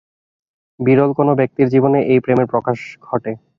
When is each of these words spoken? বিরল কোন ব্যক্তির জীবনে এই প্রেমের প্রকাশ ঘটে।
বিরল 0.79 1.11
কোন 1.17 1.27
ব্যক্তির 1.39 1.67
জীবনে 1.73 1.99
এই 2.11 2.19
প্রেমের 2.23 2.47
প্রকাশ 2.53 2.77
ঘটে। 3.01 3.31